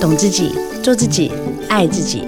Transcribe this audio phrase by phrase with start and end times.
[0.00, 1.30] 懂自己，做自己，
[1.68, 2.26] 爱自己。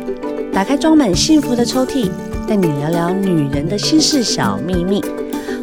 [0.52, 2.10] 打开装满幸福的抽屉，
[2.46, 5.02] 带你聊聊女人的心事小秘密。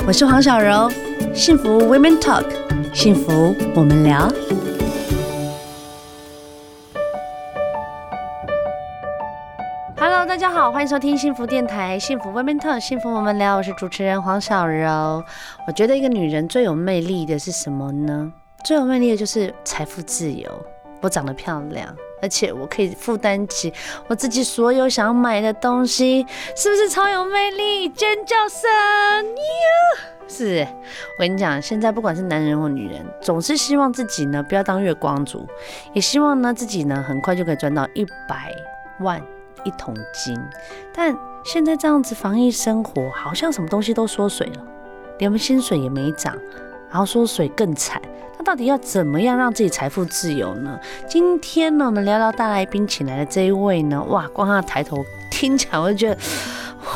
[0.08, 0.90] 我是黄小柔，
[1.36, 2.46] 幸福 Women Talk，
[2.96, 4.28] 幸福我们聊。
[9.96, 13.58] Hello，大家好，欢迎收听幸福电台，幸福 Women Talk，幸福我们聊。
[13.58, 15.24] 我是主持人黄小柔。
[15.68, 18.34] 我觉得一个女人最有魅力的是什么呢？
[18.64, 20.50] 最有魅力的就是财富自由。
[21.02, 23.74] 我长得漂亮，而且我可以负担起
[24.08, 26.26] 我自己所有想要买的东西，
[26.56, 27.90] 是不是超有魅力？
[27.90, 28.70] 尖叫声！
[30.28, 30.68] 是，
[31.18, 35.48] 我跟你讲，现在不管是男人或女人，总是希望自己呢不要当月光族，
[35.94, 38.54] 也希望呢自己呢很快就可以赚到一百
[39.00, 39.20] 万
[39.64, 40.40] 一桶金。
[40.94, 44.64] 但现在这样子防疫生活，好像什么东西都缩水了，
[45.18, 46.38] 连我们薪水也没涨。
[46.90, 48.02] 然后缩水更惨，
[48.38, 50.80] 那到底要怎么样让自己财富自由呢？
[51.08, 56.16] 今天呢，我们聊聊大来宾请来的这一位呢，哇，光他的抬头听起来我就觉得，
[56.86, 56.92] 哇，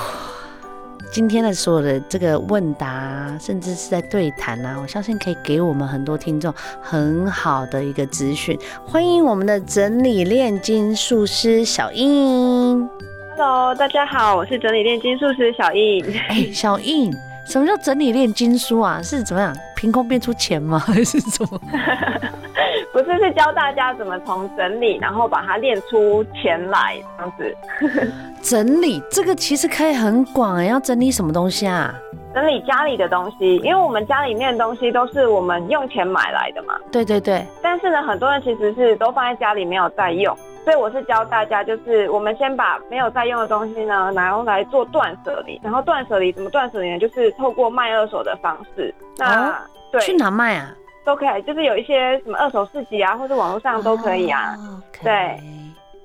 [1.13, 8.57] 今天的所有的这个问答，甚至是在对谈啊，我相信可以给我们很多听众很好的一个资讯。
[8.83, 12.89] 欢迎我们的整理炼金术师小印。
[13.37, 16.03] Hello，大家好，我是整理炼金术师小印。
[16.29, 17.13] 哎，小印。
[17.45, 19.01] 什么叫整理炼金书啊？
[19.01, 19.53] 是怎么样？
[19.75, 20.79] 凭空变出钱吗？
[20.85, 21.59] 还是什么？
[22.93, 27.57] 不是，是教大家怎么从整理，然后把它练出钱来，这样子。
[28.41, 31.93] 整理这个其实可以很广哎，要整理什么东西啊？
[32.35, 36.75] 整理家里的东西，因为我们家里面的东西都是我们用钱买来的嘛。
[36.91, 37.45] 对对对。
[37.61, 40.35] 但是呢，很多人其实是都放在家里没有在用。
[40.63, 45.59] 所以我是教大家，就是我们先把没有在用的东西呢，然后来做断舍离。
[45.61, 46.99] 然后断舍离怎么断舍离呢？
[46.99, 48.93] 就是透过卖二手的方式。
[49.17, 49.55] 那、哦、
[49.91, 50.73] 对，去哪卖啊？
[51.05, 54.55] 都可以，就是有一些什么二手市集啊，或者网络上都可以啊。
[54.57, 55.41] 哦 okay、对，哎、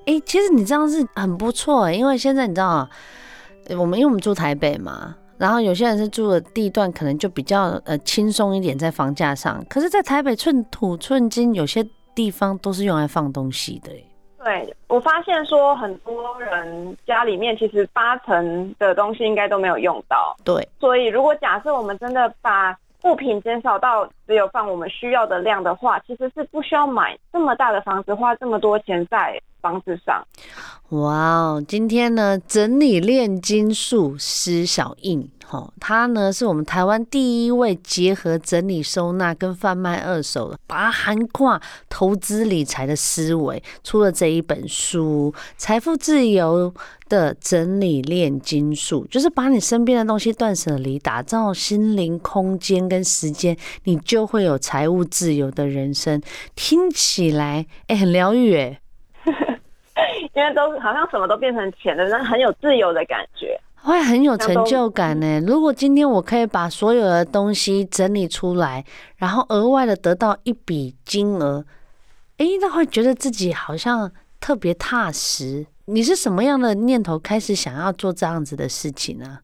[0.07, 2.85] 欸，其实你这样是很不错哎，因为现在你知道，
[3.77, 11.81] 我们因为我们住台北嘛，然后有些人是住的地段可能就比较呃轻松一点在房价上，可是，在台北寸土寸金，有些
[12.13, 13.93] 地方都是用来放东西的。
[14.43, 20.35] 对，我发现说很多人家里面其实八成的东西应该都没有用到。
[20.45, 30.25] 对，所以如果假设我们真的把物品减少到只有放我们需要的量的话，其实是不需要买这么大的房子，花这么多钱在房子上。
[30.89, 35.29] 哇哦，今天呢，整理炼金术师小印。
[35.51, 46.71] 哦，他呢是我们台湾第一位结合整理收纳跟贩卖二手的，把它涵盖投资理财的思维，出了这一本书《财富自由
[47.07, 56.21] 的整理炼金术》，就是把你身边的东西断舍离，打造心灵空间跟时间，你就会有财务自由的人生。
[56.55, 58.79] 听起来哎、很疗愈哎，
[60.35, 63.59] 因为都好像什么都变成钱了，那很有自由的感觉。
[63.81, 65.39] 会很有成就感呢。
[65.47, 68.83] 如果今天我可以把所有的东西整理出来，
[69.17, 71.65] 然后额外的得到一笔金额，
[72.37, 75.65] 哎，那会觉得自己好像特别踏实。
[75.85, 79.39] 你是什么样的念头开始想要做这样子的事情呢？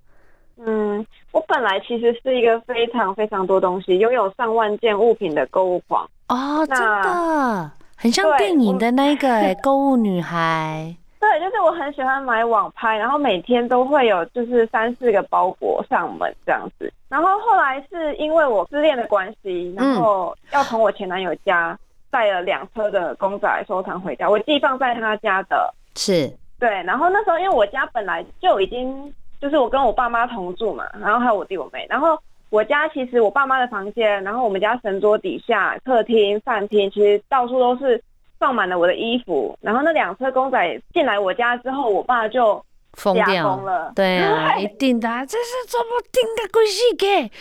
[0.57, 6.07] 嗯，我本来其实是一个非常非常多东西，拥有上万件物品的购物狂。
[6.29, 10.95] 哦，真的，很像电影的那个哎，购物女孩。
[11.27, 16.91] 对，就是我很喜欢买网拍，然后每天都会有就是三四个包裹上门这样子。
[17.09, 21.77] 然后后来是因为我失恋的关系，然后要从我前男友家
[22.11, 25.73] 带了两车的公仔收藏回家，我寄放在他家的。
[25.95, 26.31] 是。
[26.59, 29.11] 对，然后那时候因为我家本来就已经
[29.41, 32.15] 就是我跟我爸妈同住嘛，然后还有我弟我妹，然后
[32.51, 37.99] 我家其实我爸妈的房间，然后我们家神桌底下、客厅、饭厅，其实到处都是。
[38.39, 42.63] 放满了我的衣服，然后那两车公仔进来我家之后，我爸就
[42.93, 43.91] 疯掉了。
[43.95, 47.31] 对啊， 一定的，这是怎么定的鬼戏给？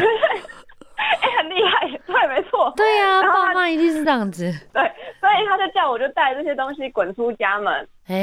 [1.00, 2.72] 哎、欸，很厉害，对，没错。
[2.76, 4.44] 对啊，爸妈一定是这样子。
[4.72, 4.82] 对，
[5.18, 7.88] 所以他就叫我就带这些东西滚出家门。
[8.06, 8.16] 哎、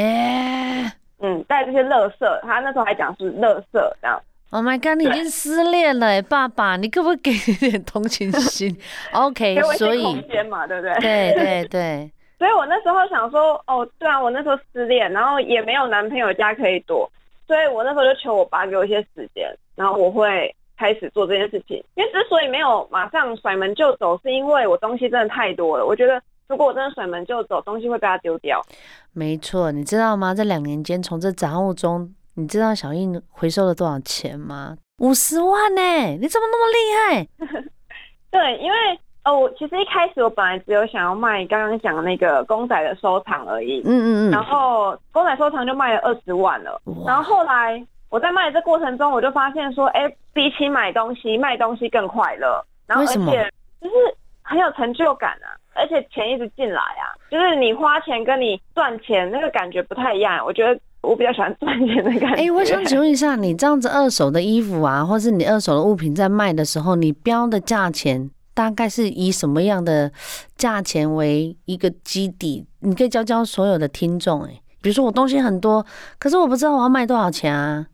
[0.83, 4.21] 欸，嗯，带这些垃圾，他那时候还讲是垃圾这样。
[4.49, 8.73] Oh my god，你已经失恋了，爸爸，你可不可以给一点同情心？
[9.11, 10.93] OK，所以空间嘛，对不对？
[11.01, 12.11] 对对对。
[12.39, 17.11] 所以我那时候想说，哦，对啊，我那时候失恋，然后也没有男朋友家可以躲，
[17.45, 21.83] 所以我那时候就求我爸给我一些时间，然后我会开始做这件事情。
[21.95, 25.85] 因为之所以没有马上甩门就走，是因为我东西真的太多了。
[25.85, 28.61] 我觉得如果我真的甩门就走，东西会被他丢掉。
[29.11, 30.33] 没错，你知道吗？
[30.33, 32.13] 这两年间，从这杂物中。
[32.39, 34.77] 你知道小印回收了多少钱吗？
[34.99, 35.81] 五十万呢！
[36.21, 37.63] 你怎么那么厉害？
[38.29, 38.77] 对，因为
[39.25, 53.51] 哦，我其实一开始我本来只有想要卖刚刚讲的那个公仔的收藏而已，嗯嗯嗯，然后公仔收藏就卖了二十万了，然后后来我在卖的这过程中，我就发现说，哎，比起买东西，卖东西更快乐，然后而且
[53.81, 53.95] 就是
[54.43, 62.43] 很有成就感啊，而且钱一直进来啊，就是你花钱跟你赚钱那个感觉不太一样，我觉得我比较喜欢赚钱的感觉。
[62.43, 68.29] 哎，我想请问一下，你这样子二手的衣服啊，或是你二手的物品在卖的时候，你标的价钱？
[68.53, 70.11] 大概是以什么样的
[70.55, 72.65] 价钱为一个基底？
[72.79, 74.49] 你可以教教所有的听众哎，
[74.81, 75.85] 比如说我东西很多，
[76.17, 77.85] 可是我不知道我要卖多少钱啊。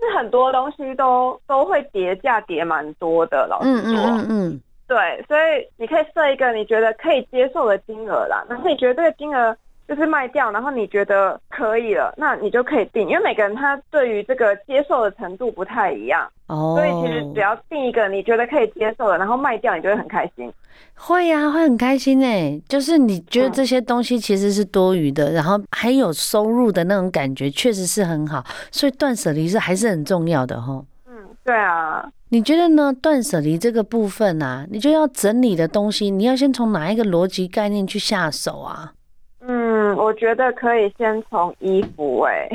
[0.00, 3.92] 是很多东西都都会叠价，叠蛮多的，老实说。
[3.92, 4.60] 嗯嗯嗯嗯。
[4.88, 4.96] 对，
[5.28, 9.54] 所以你可以设一个你觉得可以接受的金额啦，然后你觉得这个金额。
[9.88, 20.52] 就是卖掉，然后你觉得可以了，那你就可以定，因为每个人他对于这个接受的程度不太一样，哦，所以其实只要定一个你觉得可以接受的，然后卖掉，你就会很开心。
[20.94, 30.84] 会呀、啊，会很开心哎，就是你觉得这些东西其实是多余的，嗯、然后还有收入的那种感觉，确实是很好，所以断舍离是还是很重要的哈。
[31.08, 31.14] 嗯，
[31.44, 32.92] 对啊，你觉得呢？
[32.92, 38.92] 断舍离这个部分啊，你就要整理的东西，你要先从哪一个逻辑概念去下手啊？
[39.40, 42.48] 嗯，我觉得可以先从衣服哎、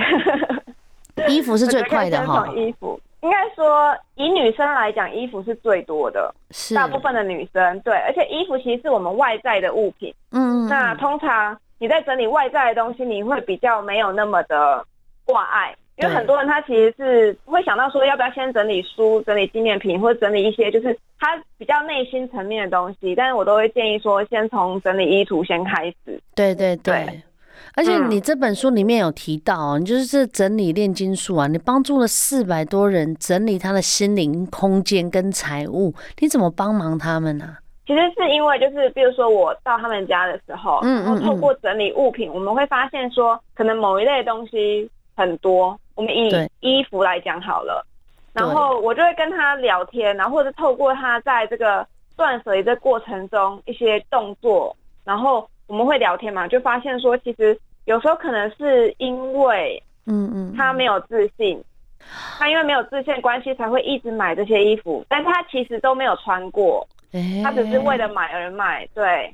[1.16, 2.48] 欸， 衣服是最快的哈。
[2.56, 10.14] 衣服应该说，以女生来讲，衣服是最多的，是大部分的女生对，而且衣服其实是我们外在的物品。
[10.32, 14.86] 嗯，那通常你在整理外在的东西，你会比较没有那么的
[15.24, 15.74] 挂碍。
[15.98, 23.14] 因为很多人他其实是会想到说，要不要先整理书、整理纪念品，或者整理一些就是他比较内心层面的东西。
[23.14, 26.20] 但是我都会建议说，先从整理衣橱先开始。
[26.34, 27.22] 对对对，对
[27.76, 37.60] 而且你这本书里面有提到，你就是整理炼金术啊，你帮助了四百多人整理他的心灵空间跟财务，你怎么帮忙他们呢、啊？
[37.86, 45.78] 其实是因为就是，比如说我到他们家的时候，嗯，然后透过整理物品，我们会发现说，可能某一类东西很多。
[45.96, 46.30] 我们以
[46.60, 47.86] 衣服来讲好了，
[48.34, 51.86] 然后我就会跟他聊天，然后或者透过他在这个
[52.16, 61.64] 断舍离的过程中一些动作，然后我们会聊天嘛，就发现说，其实有时候可能是因为，嗯嗯，他没有自信，
[62.38, 66.88] 他因为没有自信的关系才会一直买这些衣服，但是他其实都没有穿过，
[67.44, 69.34] 他只是为了买而买，对。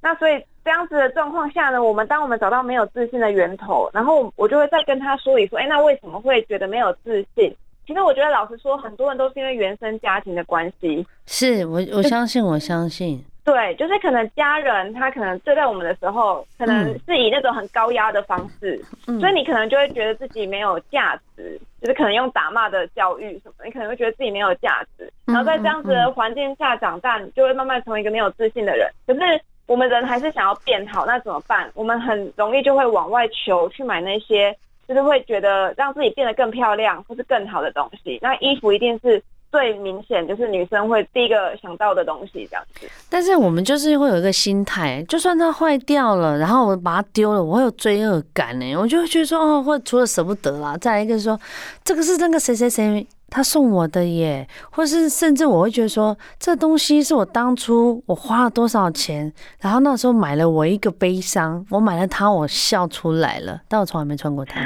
[0.00, 7.56] 那所以这样子的状况下呢，我们当我们找到没有自信的源头，然后我就会再跟他说理说，哎，那为什么会觉得没有自信？
[7.86, 11.06] 其实我觉得老实说，很多人都是因为原生家庭的关系。
[11.26, 13.24] 是我我相信我相信。
[13.44, 28.90] 对，就是可能家人他可能对待我们的时候，可能是以那种很高压的方式，嗯、所以你可能就会觉得自己没有价值，就是可能用打骂的教育什么，你可能会觉得自己没有价值，然后在这样子的环境下长大，你就会慢慢成为一个没有自信的人。
[29.06, 29.20] 可是。
[29.66, 31.70] 我们人还是想要变好，那怎么办？
[31.74, 38.18] 我们很容易就会往外求，去买那些就是会觉得让自己变得更漂亮或是更好的东西。
[38.22, 39.20] 那衣服一定是
[39.50, 42.86] 最明显，就是女生会第一个想到的东西，这样子。
[43.10, 48.76] 但是我们就是会有一个心态，就算它坏掉了，然后我把它丢了，我会有罪恶感呢。
[48.76, 51.38] 我就会觉得说，哦，或除了舍不得啦，再来一个说，
[51.82, 53.04] 这个是那个谁谁谁。
[53.28, 64.60] 他送我的耶，或是甚至我会觉得说，这东西是我当初我花了多少钱，然后那时候买了我一个悲伤，我买了它，我笑出来了，但我从来没穿过它，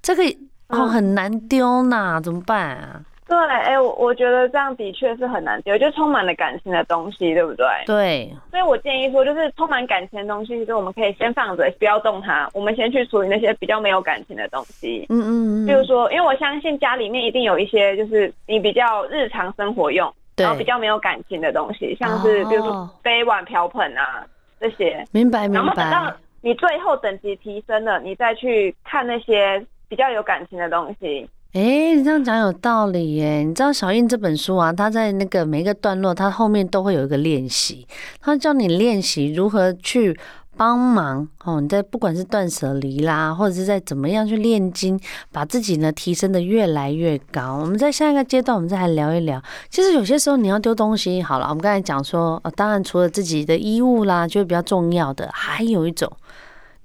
[0.00, 0.22] 这个
[0.68, 3.02] 哦很难丢呐，怎么办啊？
[3.30, 7.64] 对，哎、欸，我我觉得这样的确是很难丢，就充满了感情的东西，对不对？
[7.86, 15.06] 对，所以我建议说，就是充满感情的东西，其实我们可以先放着，不要动它，我们先去处理那些比较没有感情的东西。
[15.10, 15.66] 嗯嗯嗯。
[15.66, 24.26] 比如说，因为我相信家里面一定有一些，就是你比较日常生活用，然后比较没有感情的东西，像是比如说杯碗瓢盆啊
[24.58, 25.06] 这些。
[25.12, 25.58] 明白明白。
[25.60, 31.28] 然后等到你最后等级提升了，你再去看那些比较有感情的东西。
[31.52, 33.42] 哎、你这样讲有道理耶！
[33.42, 37.84] 你知道小印这本书啊，它在那个每一个段落，它后面都会有一个练习，
[38.20, 40.16] 它教你练习如何去
[40.56, 41.60] 帮忙哦。
[41.60, 44.96] 你在不管是断舍离啦，或者是在怎么样去炼金，
[45.32, 47.56] 把自己呢提升得越来越高。
[47.56, 49.42] 我们在下一个阶段，我们再来聊一聊。
[49.68, 56.08] 其实有些时候你要丢东西，好了，我们刚才讲说，呃，当然除了自己的衣物啦，就是比较重要的，还有一种，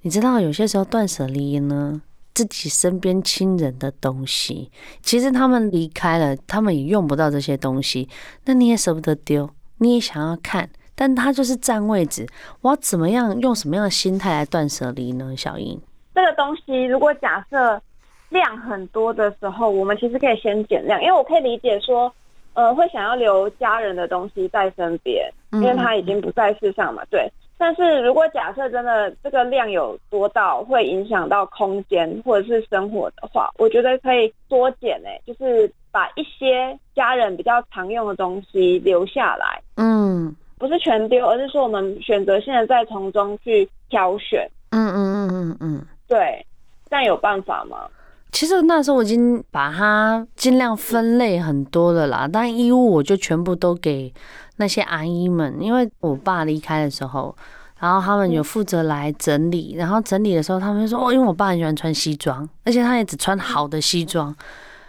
[0.00, 2.02] 你知道有些时候断舍离呢。
[2.36, 8.06] 自己身边亲人的东西，其实他们离开了，他们也用不到这些东西，
[8.44, 12.26] 那你也舍不得丢，你也想要看，但他就是占位置。
[12.60, 15.34] 我要怎么样用什么样的心态来断舍离呢？
[15.34, 15.80] 小英，
[16.14, 17.80] 这个东西如果假设
[18.28, 22.12] 量很多的时候，我们其实可以先减量，因为我可以理解说，
[22.52, 27.02] 呃，会想要留家人的东西在身边，因为他已经不在世上嘛。
[27.08, 27.32] 对。
[27.58, 39.60] 但是如果假设真的这个量有多到会影响到空间或者是生活的话，我觉得可以多减诶，就是把一些家人比较常用的东西留下来。
[39.76, 44.48] 嗯，不是全丢，而是说我们选择性的再从中去挑选。
[44.70, 46.44] 嗯嗯嗯嗯嗯，对。
[46.88, 47.88] 但有办法吗？
[48.36, 54.12] 其实那时候我已经把它尽量分类很多了啦，但衣物我就全部都给
[54.56, 57.34] 那些阿姨们，因为我爸离开的时候，
[57.80, 64.36] 然后他们有负责来整理，然后整理的时候他们就说哦，因为我爸很喜欢穿西装，而且他也只穿好的西装，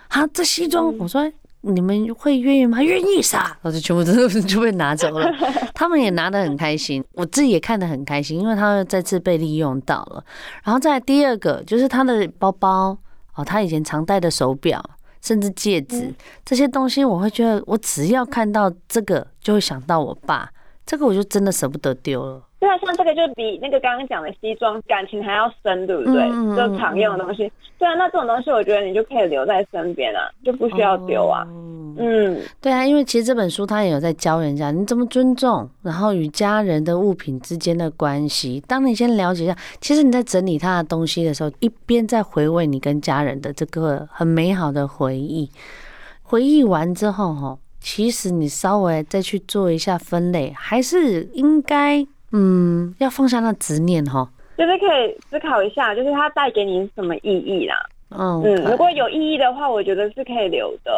[0.10, 1.24] 啊，这西装，我说
[1.62, 2.84] 你们会愿意吗？
[2.84, 3.58] 愿意啥？
[3.62, 5.26] 然后就全部都 就被拿走了，
[5.74, 10.22] 他们也拿得很开心，我自己也看得很开心，因为他再次被利用到了。
[10.66, 12.98] 然后再第二个就是他的包包
[13.38, 14.84] 哦，他以前常戴的手表。
[15.20, 16.14] 甚至戒指
[16.46, 20.50] 这些东西，我会觉得我只要看到这个，就会想到我爸，
[20.86, 22.47] 这个我就真的舍不得丢了。
[22.60, 26.24] 对啊，像这个就比那个刚刚讲的西装感情还要深，对不对？
[26.24, 27.52] 嗯、就常用的东西。
[27.78, 31.44] 对啊，那这种东西我觉得你就可以留在身边啊，就不需要丢啊。
[31.44, 38.60] 哦、嗯，对啊，因为其实这本书它也有在教人家你怎么尊重，然后与家人的物品之间的关系。
[38.68, 45.48] 当你先了解一下，其实你在整理他的东西的时候，一边在回味你跟家人的这个很美好的回忆。
[46.24, 52.04] 回忆完之后，哈，其实你稍微再去做一下分类，还是应该。
[52.32, 57.76] 嗯，要放下那执念哈，就是可以思考一下，就是它带给你什么意义啦。
[58.10, 60.92] 嗯嗯，如果有意义的话，我觉得是可以留的。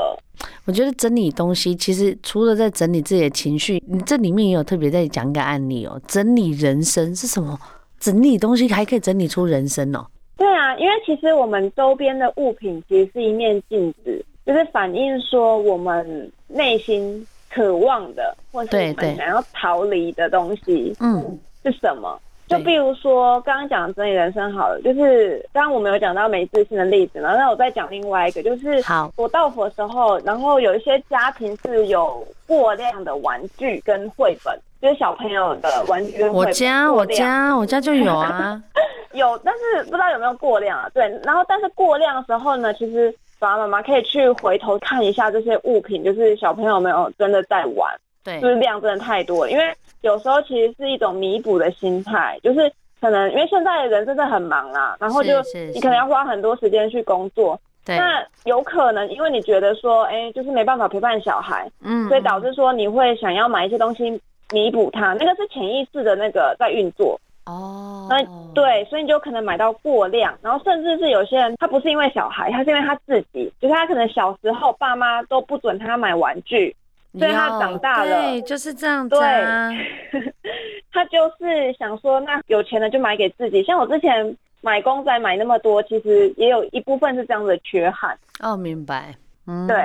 [0.66, 6.00] 我觉得整理东西，其实除了在整理自己的情绪，你这里面也有特别在讲一个案例哦。
[6.08, 7.60] 整理人生是什么？
[8.00, 10.06] 整理东西还可以整理出人生哦。
[10.38, 17.26] 对啊，因为其实我们周边的物品其实是一面镜子，就是反映说我们内心。
[17.50, 22.20] 渴望的，或是我们想要逃离的东西，嗯，是什么？
[22.48, 36.34] 就比如说刚刚讲的整理人生好了，就是刚刚我们有讲到没自信的例子嘛，那我再讲另外一个，就是好，我到佛的时候，然后有一些家庭是有过量的玩具跟绘本，就是小朋友的玩具跟绘本。
[36.34, 38.60] 我家我家我家就有啊，
[39.14, 40.90] 有，但是不知道有没有过量啊？
[40.92, 43.14] 对，然后但是过量的时候呢，其实。
[43.40, 47.90] 爸爸妈妈可以去回头看一下这些物品，就是小朋友有没有真的在玩，
[48.24, 49.52] 对，就是量真的太多了。
[49.52, 55.42] 因为有时候其实是一种弥补的心态，就是可能因为现在的人真的很忙啊，然后就
[55.74, 67.20] 你可能要花很多时间去工作，对，那有可能因为你觉得说，哎、欸，就是没办法陪伴小孩，嗯，所以导致说你会想要买一些东西弥补他，那个是潜意识的那个在运作。
[67.50, 76.76] 哦，那对，所以你就可能买到过量，然后甚至是有些人他不是因为小孩，他是因为他自己，就是他可能小时候爸妈都不准他买玩具，
[77.18, 79.70] 所以他长大了，对，就是这样子啊。
[79.70, 80.34] 对，
[80.94, 83.64] 他就是想说，那有钱的就买给自己。
[83.64, 88.16] 像我之前买公仔买那么多，其实也有一部分是这样的缺憾。
[88.40, 89.16] 哦，明白。
[89.48, 89.76] 嗯，对，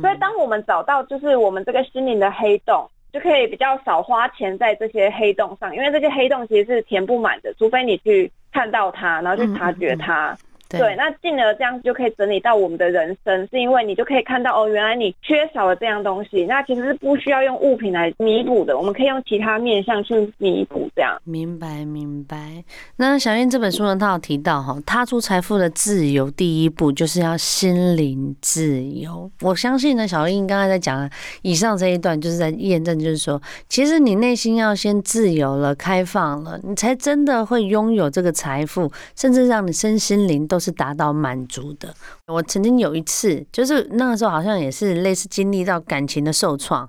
[0.00, 2.88] 所以当我们找到就是我们这个心灵的黑洞。
[3.12, 10.36] 就可以比较少花钱在这些黑洞上，因为这些黑洞其实是填不满的，除非你去看到它，然后去察觉它。
[10.72, 21.20] 对，对，那进而这样子就可以整理到我们的人生，是因为你就可以看到哦，原来你缺少了这样东西，那其实是不需要用物品来弥补的，我们可以用其他面向去弥补，这样。
[21.24, 22.64] 明白，明白。
[22.96, 29.30] 那小燕这本书呢，他有提到哈，踏出财富的自由，第一步就是要心灵自由。
[29.42, 31.10] 我相信呢，小燕刚才在讲的
[31.42, 33.38] 以上这一段，就是在验证，就是说，
[33.68, 40.61] 其实你内心要先自由了、开放了，你才真的会拥有这个财富，甚至让你身心灵都。
[40.62, 41.92] 是达到满足的。
[42.28, 46.88] 我曾经有一次，就是那个时候好像也是类似经历到感情的受创，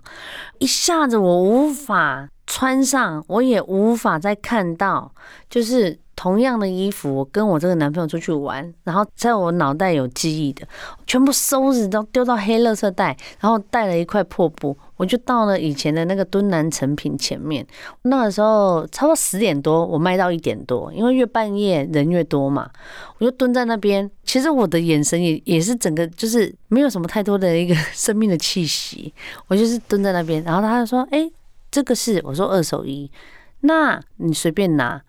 [0.59, 5.11] 一下子我无法穿上，我也无法再看到，
[5.49, 5.99] 就是。
[6.15, 10.65] 同样的衣服，我跟我这个男朋友出去玩，然后在我脑袋有记忆的，
[11.07, 17.65] 全部收拾到丢到黑垃圾袋，然后带了一块破布，我就到了以前的那个敦南成品前面。
[18.03, 22.69] 那个时候差不多十点多，我卖到一点多，因为越半夜人越多嘛，
[23.17, 24.09] 我就蹲在那边。
[24.23, 29.11] 其实我的眼神也也是整个就是没有什么太多的一个生命的气息，
[29.47, 30.41] 我就是蹲在那边。
[30.43, 31.29] 然后他就说：“哎，
[31.73, 33.11] 这个是我说二手衣，
[33.61, 35.01] 那你随便拿。”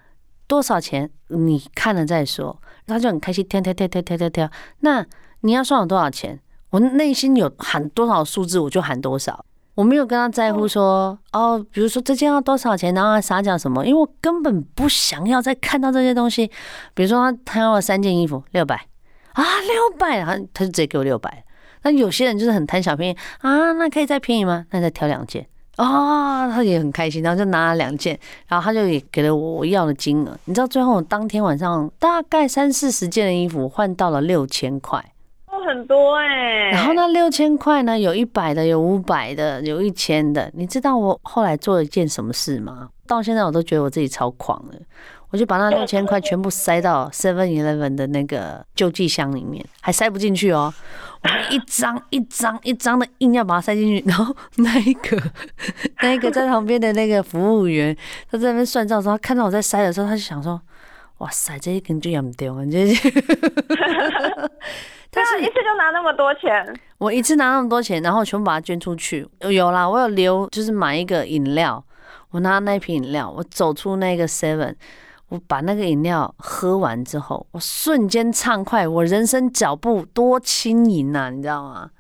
[0.47, 1.11] 多少钱？
[1.28, 2.61] 你看了再说。
[2.87, 4.50] 他就很开心，挑挑挑挑挑挑挑。
[4.80, 5.04] 那
[5.40, 6.38] 你要算我多少钱？
[6.68, 9.44] 我内心有喊多少数字，我就喊多少。
[9.75, 16.47] 我没有跟他在乎说哦，比如说这件要多少钱，然后他撒娇什么，因为我根本不想要再看到这些东西。
[16.92, 18.87] 比如说他他要了三件衣服，六百
[19.33, 21.42] 啊，六百，然后他就直接给我六百。
[21.83, 24.66] 那有些人就是很贪小便宜啊，那可以再便宜吗？
[24.71, 30.38] 那再挑两件，啊、哦，他也很开心，然后就拿了两件，然后他就也给了我我要的金额。
[30.45, 34.99] 你知道最后我当天晚上大概三四十件的衣服换到了六千块，
[35.49, 36.71] 哦，很多哎、欸。
[36.71, 40.50] 然后那六千块呢，有一百的，有五百的，有一千的。
[40.54, 42.88] 你知道我后来做了一件什么事吗？
[43.07, 44.75] 到现在我都觉得我自己超狂了。
[45.35, 50.73] 我就把那六千块全部塞到 Seven Eleven 的那个救济箱里面，还塞不进去哦。
[51.25, 55.21] 我一张 一张一张的硬要把它塞进去，然后那一个
[56.03, 57.97] 那一个在旁边的那个服务员，
[58.31, 60.62] 他在那边算账的时候，他看到我在塞的时候，他就想说
[61.19, 63.11] ：“哇塞，这一根就养不掉你！”这是，
[65.11, 69.26] 但是一次就拿那么多钱，我一次拿那么多钱，然后全部把它捐出去。
[69.41, 71.85] 有啦，我有留，就是买一个饮料，
[72.31, 74.76] 我拿那瓶饮料，我走出那个 Seven。
[75.47, 81.91] 把那个饮料喝完之后，我瞬间畅快，我人生脚步多轻盈呐，你知道吗？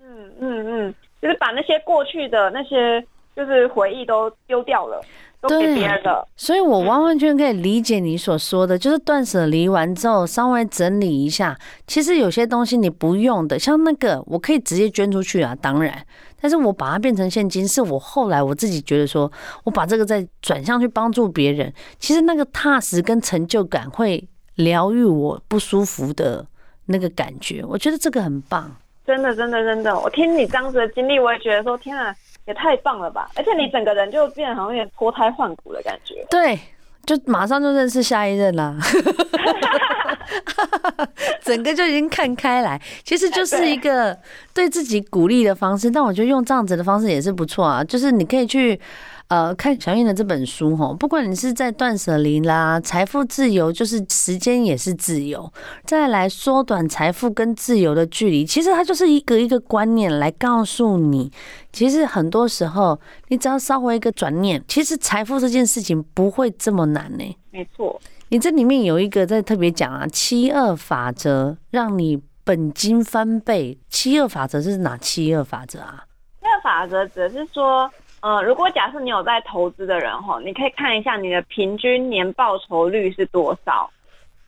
[0.00, 3.04] 嗯嗯嗯，就是把那些过去的那些
[3.34, 5.00] 就是回忆都丢掉了，
[5.40, 6.26] 都给别人了。
[6.36, 16.04] 所以我完完全可以理解你所说的，就是断舍离完之后稍微整理一下，其实有些东西你不用的，像那个我可以直接捐出去啊，当然。
[16.38, 19.30] 但是我把它变成现金，是我后来我自己觉得说，
[19.64, 24.22] 我把这个再转向去帮助别人，其实那个踏实跟成就感会
[24.56, 26.46] 疗愈我不舒服的
[26.84, 28.70] 那个感觉，我觉得这个很棒。
[29.06, 32.14] 真的，真的，真的，我听你这样子的经历，我也觉得说，天啊，
[32.46, 33.28] 也太棒了吧！
[33.34, 36.24] 而且你整个人就变得好像有点脱胎换骨的感觉。
[36.30, 36.58] 对，
[37.04, 38.76] 就马上就认识下一任啦。
[41.42, 44.16] 整个就已经看开来，其实就是一个
[44.52, 45.90] 对自己鼓励的方式。
[45.90, 48.78] 但我觉得用这样子的方式也是不错啊，就是你可以去
[49.28, 55.52] 呃看小燕的这本书哈，不管你是在断舍离啦、财富自由，就是时间也是自由，
[55.84, 61.30] 再来缩短财富跟自由的距离，其实它就是一个一个观念来告诉你，
[61.72, 67.36] 其实很多时候你只要稍微一个转念，其实财富这件事情不会这么难呢、欸。
[67.50, 68.00] 没错。
[68.28, 73.78] 你这里面有一个在特别讲啊，七二法则让你本金翻倍。
[73.88, 76.04] 七二法则是哪七二法则啊？
[76.40, 77.88] 七二法则只是说，
[78.20, 83.88] 呃，如果假设你有在投资的人哈，你可以看一下你的平均年报酬率是多少。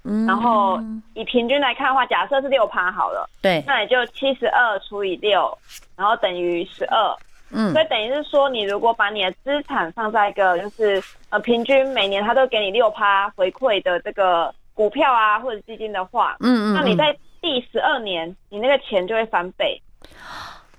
[0.04, 0.80] 嗯，然后
[1.14, 5.56] 以平均来看的话，假设是六趴好了，对，那也就七十二除以六，
[5.96, 7.14] 然后等于十二。
[7.50, 19.80] 嗯，所以等于是说，你如果把你的资产放在一个就是呃平均每年它都给你六趴回馈的这个股票啊或者基金的话，嗯嗯，那你在第十二年你那个钱就会翻倍。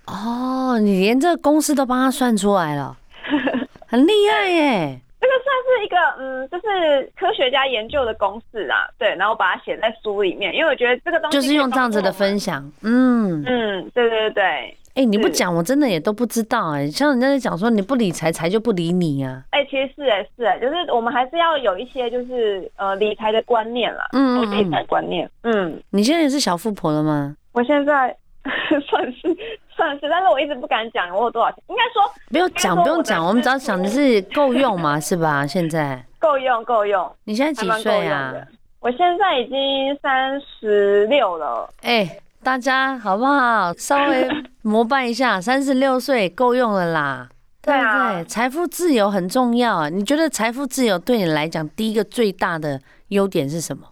[0.10, 2.98] 哦，你连这个公式都帮他算出来了，
[3.88, 5.00] 很厉害耶！
[5.22, 14.76] 这个算是一个嗯，就是科学家研究的公式啊，对，然后把它写在书里面，因为我觉得这个东西就是用这样子的分享，嗯嗯，对对对。
[14.95, 16.91] 哎、欸，你不讲，我真的也都不知道哎、欸。
[16.91, 19.43] 像人家在讲说，你不理财，财就不理你啊。
[19.52, 24.10] 哎、欸，其实是哎、欸，是哎、欸，就是我们还是要有一些就是呃理财的观念啦。
[24.12, 25.30] 嗯，理财观念。
[25.43, 27.34] 嗯，你现在也是小富婆了吗？
[27.54, 28.13] 我现在
[28.89, 29.38] 算是
[29.80, 31.63] 算是，但是我一直不敢讲我有多少钱。
[31.70, 35.48] 应该说不用讲，不用讲，我们只要想的是够用嘛， 是吧？
[35.48, 37.10] 现在够用，够用。
[37.24, 38.34] 你现在几岁啊？
[38.82, 39.58] 我现在已经
[40.02, 41.70] 三十六了。
[41.84, 42.22] 哎、欸。
[42.42, 43.74] 大家好不好？
[43.74, 44.26] 稍微
[44.62, 47.28] 膜拜一下， 三十六岁够用了啦，
[47.62, 48.24] 对不对？
[48.24, 49.89] 财富自由很重要啊！
[49.89, 53.84] 你觉得财富自由对你来讲，第一个最大的优点是什么？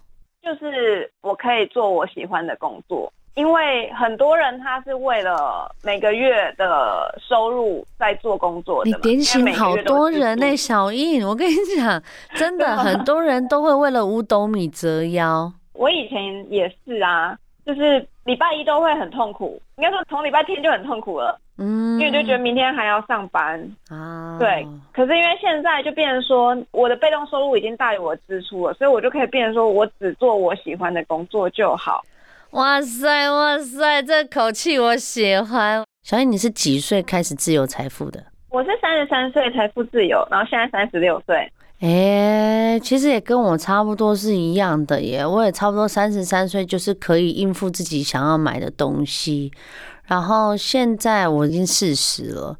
[0.41, 8.89] 就是我可以做我喜欢的工作，因为很多人他是为了每个月的收入在做工作的。
[8.89, 12.01] 你点醒好多人呢、欸，小印，我跟你讲，
[12.35, 15.53] 真的很多人都会为了五斗米折腰。
[15.73, 17.37] 我以前也是啊。
[17.63, 24.65] 就是礼拜一都会很痛苦，应该说从礼拜天就很痛苦了，嗯，因为就觉得明天还要上班啊，对。
[24.93, 32.01] 可是因为现在就变成说，我的被动收入已经大于我的支出了，所以我就可以变成说我只做我喜欢的工作就好。
[32.57, 35.83] 哇塞哇塞，这口气我喜欢。
[36.01, 38.19] 小英，你是几岁开始自由财富的？
[38.49, 41.35] 我是三十三岁财富自由，然后现在三十六岁。
[41.81, 49.51] 哎、欸，其实也跟我差不多是一样的耶，我也差不多三十三岁，就是可以应付自己想要买的东西。
[50.05, 52.57] 然后现在我已经四十了，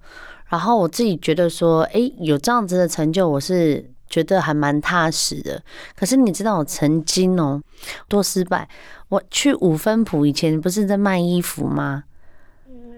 [0.48, 5.62] 然后我自己觉得说，哎、欸，有这样子的成就，我是觉得还蛮踏实的。
[5.96, 7.64] 可是你知道我曾经哦、喔，
[8.08, 8.68] 多失败。
[9.10, 12.04] 我去五分埔以前不是在卖衣服吗？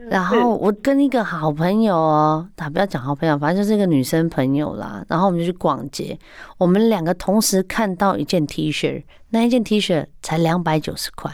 [0.10, 5.06] 然后我跟一个好朋友哦，他不要讲好朋友，反正就是一个女生朋友啦。
[5.08, 6.18] 然后我们就去逛街，
[6.58, 11.32] 我们两个同时看到一件 T 恤，那一件 T 恤才两百九十块，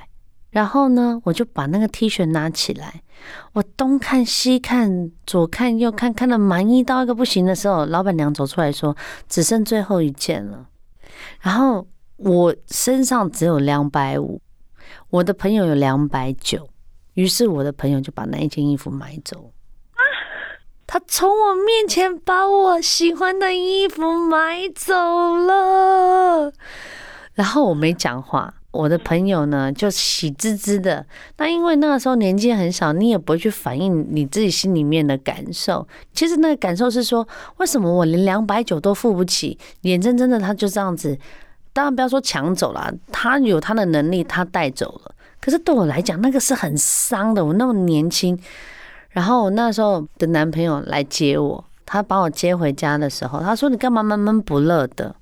[0.56, 3.02] 然后呢，我就把那个 T 恤拿起来，
[3.52, 8.96] 我东看西看，左看右看，看到满意到一个不行的时候，老板娘走出来说
[9.28, 10.65] ：“只剩最后一件了。”
[11.44, 14.41] 然后我身上只有两百五，
[15.10, 16.70] 我的朋友有两百九，
[17.15, 19.52] 于是我的朋友就把那一件衣服买走。
[20.88, 24.94] 他从我面前把我喜欢的衣服买走
[25.36, 26.54] 了，
[27.34, 28.54] 然后我没讲话。
[28.76, 31.06] 我的朋友呢，就喜滋滋的。
[31.38, 35.88] 那因为那个时候年纪很小，你也不会去反映你自己心里面的感受。
[36.14, 39.58] 其实那个感受是说，为什么我连两百九都付不起？
[39.82, 41.18] 眼睁睁的他就这样子，
[41.72, 45.16] 当然不要说抢走了，他有他的能力，他带走了。
[45.40, 47.46] 可是对我来讲，那个是很伤的。
[47.46, 48.38] 我那么年轻，
[49.10, 55.16] 然后我那时候的男朋友来接我，他把我接回家的时候，他说：“你干嘛闷闷不乐的？”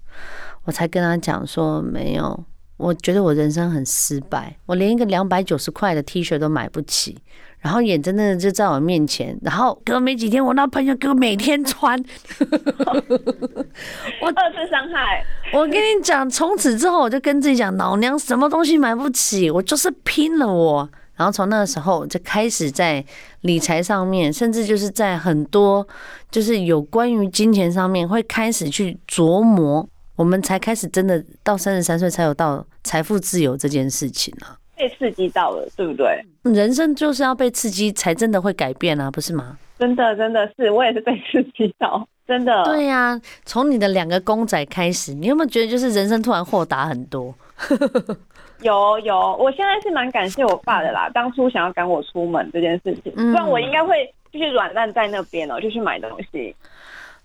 [0.64, 2.42] 我才跟他讲说：“没有。”
[2.84, 7.18] 我觉得我人生很失败，我连一个两百九十块的 T 恤都买不起，
[7.62, 11.98] 然后眼睁睁的就在我面前，然后隔没几天，我那朋友给我每天穿，
[12.40, 15.24] 我二次伤害。
[15.54, 20.90] 我跟你讲，从此之后我就跟自己讲，老娘什么东西买不起，我就是拼了我。
[21.16, 23.06] 然后从那个时候就开始在
[23.42, 25.88] 理财上面，甚至就是在很多
[26.30, 29.88] 就是有关于金钱上面，会开始去琢磨。
[30.16, 36.24] 我们才开始真的到三十三岁才有到财富自由这件事情啊，被刺激到了，对不对？
[36.44, 39.58] 人生就是要被刺激，才真的会改变啊，不是吗？
[39.80, 42.64] 真的，真的是，我也是被刺激到， 真的。
[42.64, 47.34] 对呀、啊，从你的两个公仔开始，你有没有觉得就是人生突然豁达很多？
[48.62, 56.56] 有有，我现在是蛮感谢我爸的啦， 当初想要赶我出门这件事情，不然我应该会继续软烂在那边哦、喔，就去买东西。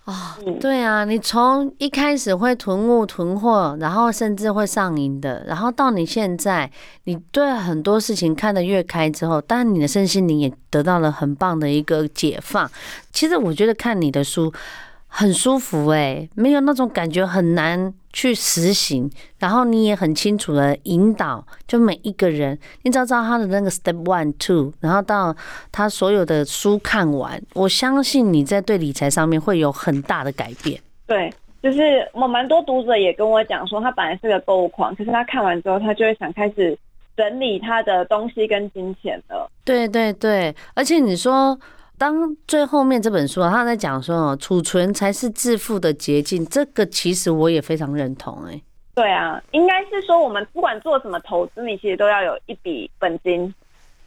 [0.09, 6.71] 啊，对啊，你从一开始会囤物囤货，然后甚至会上瘾的，然后到你现在，
[7.03, 12.69] 你对很多事情看得越开之后，当然你的身心灵也得到了很棒的一个解放。
[13.13, 14.51] 其实我觉得看你的书。
[15.11, 19.09] 很舒服哎、欸，没有那种感觉，很难去实行。
[19.39, 25.35] 然后你也很清楚的引导，就每一个人，你只要知道他的那个 step one two，然后到
[25.71, 30.79] 他所有的书看完，我相信你在对理财上面会有很大的改变。
[31.07, 36.77] 对，就是我蛮多读者也跟我讲说，他本来是个购物狂，可是他看完之后，他就会想开始
[37.17, 39.49] 整理他的东西跟金钱了。
[39.65, 41.59] 对对对，而且你说。
[41.99, 48.41] 当最后面这本书他在讲说，储存才是致富的捷径，这个其实我也非常认同。
[48.45, 48.59] 哎，
[48.95, 53.53] 对啊，应该是说我们不管做什么投资，你其实都要有一笔本金。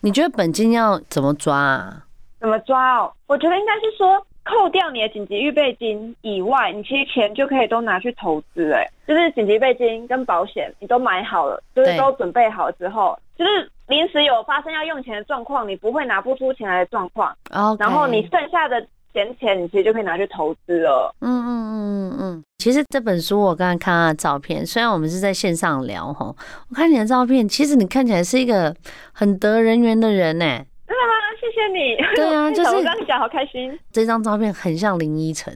[0.00, 2.02] 你觉得本金要怎么抓啊？
[2.40, 3.12] 怎么抓哦？
[3.26, 8.72] 我觉得应该是说，扣掉你的紧急预备金以外，你其实钱就可以都拿去投资。
[8.72, 13.70] 哎，就是紧急备金跟保险你都买好了，就是都准备好之后，就是。
[13.92, 17.36] 临时有发生要用钱的状况，你不会拿不出钱来的状况.
[17.78, 21.14] 然后你剩下的闲钱，你其实就可以拿去投资了。
[21.20, 22.44] 嗯嗯嗯嗯嗯。
[22.56, 26.34] 其实这本书我刚刚看他的照片，虽然我们是在线上聊哈，
[26.70, 28.74] 我看你的照片，其实你看起来是一个
[29.12, 30.46] 很得人缘的人呢。
[30.86, 31.12] 真的吗？
[31.38, 32.14] 谢谢你。
[32.16, 33.78] 对啊， 就是我刚刚讲好开心。
[33.90, 35.54] 这张照片很像林依晨。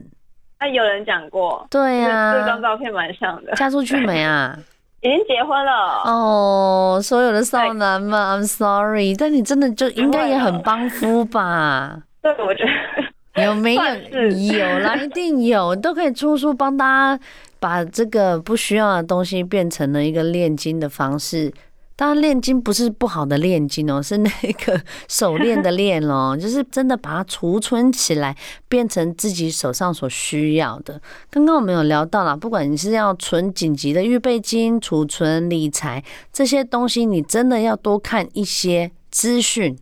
[0.59, 1.65] 那有人讲过。
[1.71, 3.53] 对啊，这张照片蛮像的。
[3.53, 4.55] 嫁出去没啊？
[5.01, 5.71] 已经结婚了
[6.05, 11.99] 哦，所有的少男们，I'm sorry，但你真的就应该也很帮夫吧？
[12.21, 13.81] 对，我觉得有没有？
[14.57, 17.23] 有啦，一定有，都可以出书帮大家
[17.59, 21.53] 把这个不需要的东西变成了一个炼金的方式。
[21.97, 24.29] 当然，炼金不是不好的炼金哦， 是那
[24.65, 24.79] 个
[25.09, 28.37] 手链的链哦， 就是真的把它储存起来，
[28.69, 31.01] 变成自己手上所需要的。
[31.31, 39.75] 刚刚我们有聊到了，不管你是要存紧急的预备金、储存、理财这些东西，你真的要多看一些资讯，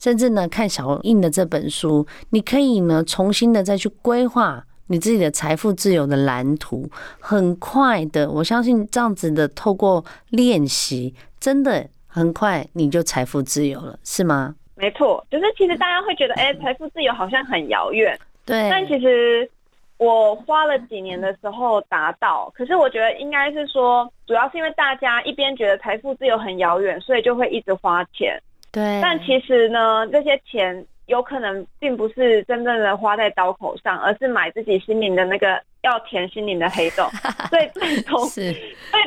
[0.00, 4.66] 甚至呢看小印的这本书，你可以呢重新的再去规划。
[4.90, 14.56] 你自己的财富自由的蓝图，很快的，我相信这样子的透过练习，真的很快你就财富自由了，是吗？
[14.74, 18.68] 没错，就是其实大家会觉得，哎、欸，财富自由好像很遥远，对。
[18.68, 19.48] 但其实
[19.96, 28.98] 我花了几年的时候达到，可是我觉得应该是说，主要是因为大家一边觉得财富自由很遥远，所以就会一直花钱，对。
[29.00, 30.84] 但其实呢，这些钱。
[31.10, 37.04] 有可能并不是真正的花在刀口上，而是买自己心灵的那个要填心灵的黑洞。
[37.50, 38.52] 所以最终，最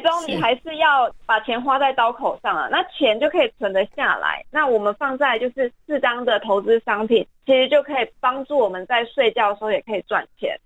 [0.03, 2.67] 终你还是要把钱花在刀口上啊。
[2.69, 4.43] 那钱就可以存得下来。
[4.51, 10.59] 那我们放在就是适当的投资商品，其实就可以帮助我们在睡觉的时候也可以赚钱。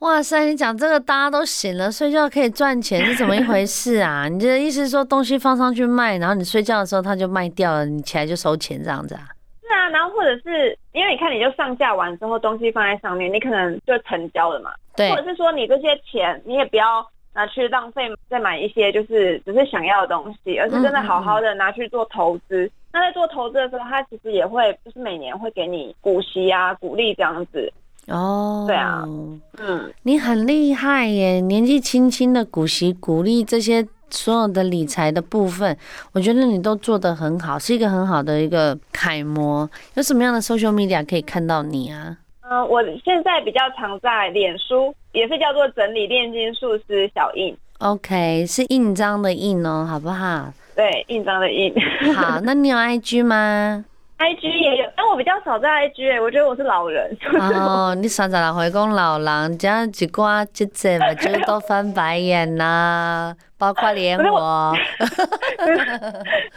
[0.00, 4.26] 哇塞，你讲这个大家都醒了，睡觉可以赚钱是怎么一回事啊？
[4.30, 9.22] 你的意思是说东西放上去卖，然后你睡觉的时候它就卖掉了，你起来就收钱这样子啊？
[9.68, 14.72] 是啊，然后或者是因为你看你就上架完之后东西放在上面，你可能就成交了嘛。
[14.96, 15.10] 对。
[15.10, 22.64] 或者是说你这些钱你也不要拿去浪费，再买一些就是只是想要的东西，而是真的好好的拿去做投资。
[22.64, 22.70] 嗯嗯。
[22.90, 27.70] 那在做投资的时候，他其实也会就是每年会给你股息啊、股利这样子。
[28.08, 29.04] 哦，对啊，
[29.58, 35.76] 嗯，你很厉害耶，年纪轻轻的股息、股利这些所有的理财的部分，
[36.12, 39.68] 我觉得你都做得很好，是一个很好的一个楷模。
[39.94, 42.16] 有什么样的 social media 可以看到你啊？
[42.50, 47.56] 嗯，我现在比较常在脸书，也是叫做整理炼金术师小印。
[47.78, 50.52] OK，是印章的印哦，好不好？
[50.74, 51.72] 对，印章的印。
[52.14, 53.84] 好， 那你有 IG 吗
[54.16, 57.16] ？I G 也有，但我比较少在 I G 诶，我觉得我是老人。
[57.38, 63.34] 哦，你三十六岁讲老人，这样一挂节节嘛，就是都翻白眼呐。
[63.58, 64.72] 包括连我，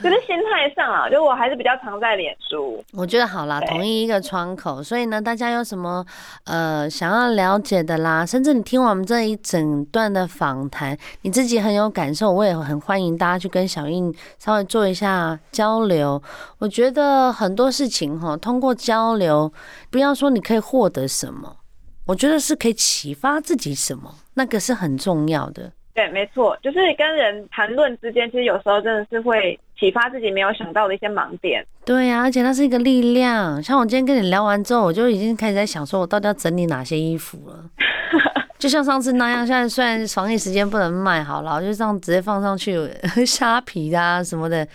[0.02, 2.82] 就是心态上啊，就我还是比较常在脸书。
[2.94, 4.84] 我觉得好啦，同一一个窗口。
[4.84, 6.06] 所以呢，大家有什么
[6.46, 16.22] 呃想要了解的啦，甚至你听我们这一整段的访谈，你自己很有感受，我也很欢迎大家去跟小印稍微做一下交流。
[16.60, 19.52] 我觉得很多事情哈，通过交流，
[19.90, 21.58] 不要说你可以获得什么，
[22.06, 25.72] 我觉得是可以启发自己什么，那个是很重要的。
[25.94, 31.66] 对，没错，就是跟人谈论之间，其实有时候真的是会启发自己没有想到的一些盲点。
[31.86, 33.62] 对呀、啊，而且它是一个力量。
[33.62, 37.66] 像我今天跟你聊完之后，我就已经开始在想，说我到底要整理哪些衣服了。
[38.58, 42.78] 就像上次那样，现在虽然防疫时间不能卖好了，我就这样直接放上去，
[43.26, 44.66] 虾皮啊什么的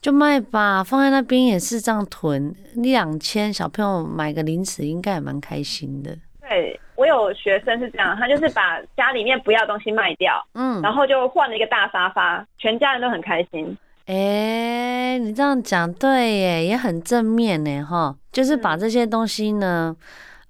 [0.00, 6.16] 就卖吧，放在那边也是这样囤一两千，小朋友买个零食应该也蛮开心的。
[6.48, 6.80] 对。
[6.96, 13.78] 我有学生是这样，他就是把家里面不要的东西卖掉，嗯，然后就换了一个大沙发，全家人都很开心。
[14.06, 18.16] 哎、欸，你这样讲对耶，也很正面呢，哈。
[18.32, 19.94] 就是把这些东西呢，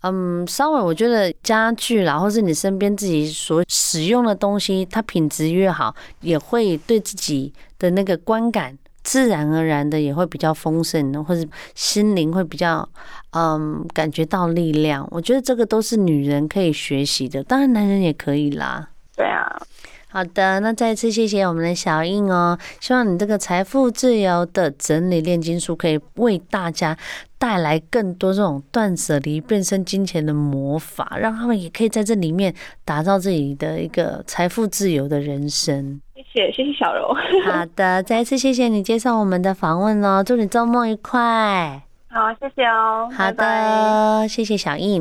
[0.00, 8.78] 嗯，嗯，稍微我觉得家具啦，或是你身边自己所使用的东西，它品质越好，也会对自己的那个观感。
[9.08, 11.42] 自然而然的也会比较丰盛，或者
[11.74, 12.86] 心灵会比较
[13.30, 15.08] 嗯感觉到力量。
[15.10, 18.90] 我觉得这个都是女人可以学习的，当然男人也可以啦。
[19.16, 19.48] 对啊，
[20.10, 22.58] 好的，那再次谢谢我们的小印哦。
[22.80, 26.94] 希望你这个财富自由的整理炼金术可以为大家
[27.38, 35.98] 带来更多这种断舍离变身金钱的魔法，让他们也可以在这里面打造自己的一个财富自由的人生。
[36.18, 37.14] 谢谢，谢谢小柔。
[37.46, 41.80] 好的，再一次谢谢你接受我们的访问哦，祝你周末愉快。
[42.10, 43.08] 好，谢谢哦。
[43.16, 44.26] 好的，拜拜。
[44.28, 44.96] 谢谢小印。